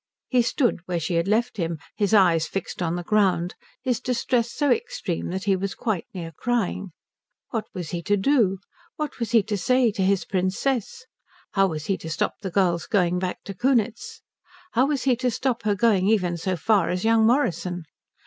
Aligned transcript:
He 0.29 0.41
stood 0.41 0.79
where 0.87 0.99
she 0.99 1.13
had 1.13 1.27
left 1.27 1.57
him, 1.57 1.77
his 1.95 2.11
eyes 2.11 2.47
fixed 2.47 2.81
on 2.81 2.95
the 2.95 3.03
ground, 3.03 3.53
his 3.83 3.99
distress 3.99 4.51
so 4.51 4.71
extreme 4.71 5.27
that 5.29 5.43
he 5.43 5.55
was 5.55 5.75
quite 5.75 6.07
near 6.11 6.31
crying. 6.31 6.91
What 7.51 7.65
was 7.75 7.91
he 7.91 8.01
to 8.01 8.17
do? 8.17 8.57
What 8.95 9.19
was 9.19 9.29
he 9.29 9.43
to 9.43 9.55
say 9.59 9.91
to 9.91 10.01
his 10.01 10.25
Princess? 10.25 11.05
How 11.51 11.67
was 11.67 11.85
he 11.85 11.99
to 11.99 12.09
stop 12.09 12.33
the 12.41 12.49
girl's 12.49 12.87
going 12.87 13.19
back 13.19 13.43
to 13.43 13.53
Kunitz? 13.53 14.23
How 14.71 14.87
was 14.87 15.03
he 15.03 15.15
to 15.17 15.29
stop 15.29 15.61
her 15.65 15.75
going 15.75 16.07
even 16.07 16.35
so 16.35 16.55
far 16.57 16.89
as 16.89 17.05
young 17.05 17.27
Morrison? 17.27 17.83